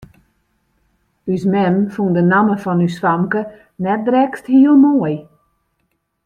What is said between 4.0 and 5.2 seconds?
drekst hiel moai.